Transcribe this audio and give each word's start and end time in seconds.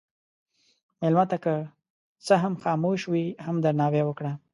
مېلمه 0.99 1.25
ته 1.31 1.37
که 1.43 1.53
څه 2.25 2.33
هم 2.43 2.53
خاموش 2.63 3.01
وي، 3.11 3.25
هم 3.45 3.55
درناوی 3.63 4.01
ورکړه. 4.05 4.31